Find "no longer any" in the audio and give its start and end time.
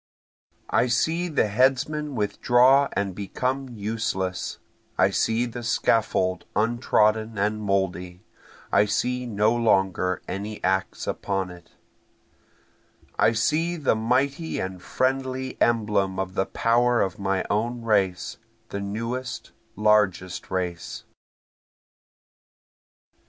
9.27-10.57